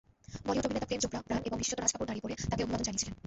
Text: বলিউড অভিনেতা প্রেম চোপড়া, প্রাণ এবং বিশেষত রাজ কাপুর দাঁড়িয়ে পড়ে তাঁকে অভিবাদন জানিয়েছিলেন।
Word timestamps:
বলিউড 0.47 0.65
অভিনেতা 0.67 0.87
প্রেম 0.89 0.99
চোপড়া, 1.03 1.21
প্রাণ 1.27 1.41
এবং 1.47 1.57
বিশেষত 1.61 1.77
রাজ 1.79 1.91
কাপুর 1.93 2.07
দাঁড়িয়ে 2.09 2.23
পড়ে 2.23 2.35
তাঁকে 2.49 2.63
অভিবাদন 2.65 2.85
জানিয়েছিলেন। 2.87 3.15